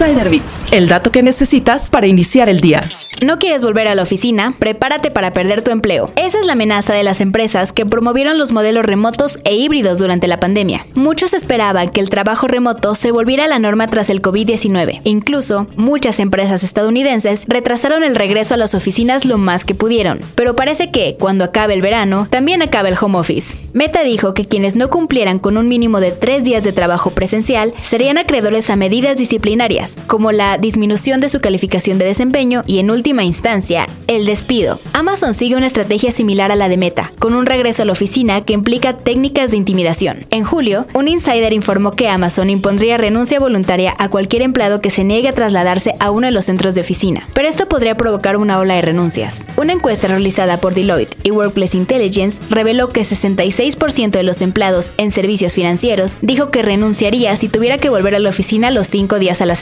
[0.00, 0.30] Insider
[0.70, 2.82] el dato que necesitas para iniciar el día.
[3.24, 4.54] ¿No quieres volver a la oficina?
[4.56, 6.12] Prepárate para perder tu empleo.
[6.14, 10.28] Esa es la amenaza de las empresas que promovieron los modelos remotos e híbridos durante
[10.28, 10.86] la pandemia.
[10.94, 15.00] Muchos esperaban que el trabajo remoto se volviera la norma tras el COVID-19.
[15.02, 20.20] Incluso, muchas empresas estadounidenses retrasaron el regreso a las oficinas lo más que pudieron.
[20.36, 23.56] Pero parece que, cuando acabe el verano, también acaba el home office.
[23.72, 27.74] Meta dijo que quienes no cumplieran con un mínimo de tres días de trabajo presencial
[27.82, 32.90] serían acreedores a medidas disciplinarias, como la disminución de su calificación de desempeño y en
[32.90, 34.80] última instancia, el despido.
[34.92, 38.40] Amazon sigue una estrategia similar a la de Meta, con un regreso a la oficina
[38.42, 40.26] que implica técnicas de intimidación.
[40.30, 45.04] En julio, un insider informó que Amazon impondría renuncia voluntaria a cualquier empleado que se
[45.04, 48.58] niegue a trasladarse a uno de los centros de oficina, pero esto podría provocar una
[48.58, 49.44] ola de renuncias.
[49.56, 55.12] Una encuesta realizada por Deloitte y Workplace Intelligence reveló que 66% de los empleados en
[55.12, 59.40] servicios financieros dijo que renunciaría si tuviera que volver a la oficina los cinco días
[59.40, 59.54] a la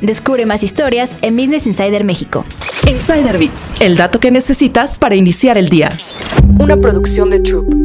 [0.00, 2.44] Descubre más historias en Business Insider México.
[2.88, 5.90] Insider Bits, el dato que necesitas para iniciar el día.
[6.58, 7.79] Una producción de Troop.